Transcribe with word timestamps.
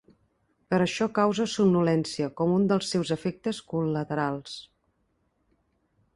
Per 0.73 0.77
això 0.85 1.07
causa 1.17 1.45
somnolència 1.55 2.31
com 2.41 2.55
un 2.55 2.65
dels 2.73 2.91
seus 2.95 3.13
efectes 3.17 3.61
col·laterals. 3.75 4.59